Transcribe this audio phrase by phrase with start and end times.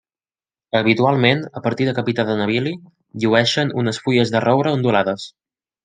[0.79, 2.73] Habitualment, a partir de Capità de Navili
[3.27, 5.29] llueixen unes fulles de roure ondulades.